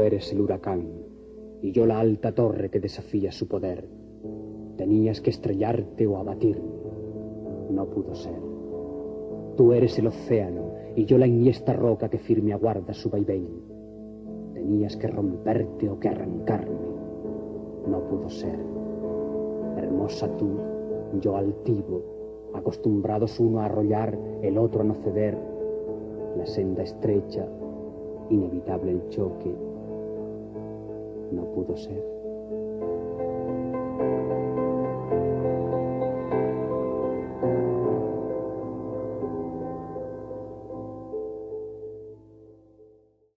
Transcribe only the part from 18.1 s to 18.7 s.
ser.